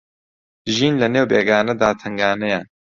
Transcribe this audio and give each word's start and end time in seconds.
ژین 0.75 0.93
لە 1.01 1.07
نێو 1.13 1.29
بێگانەدا 1.31 1.89
تەنگانەیە 2.01 2.59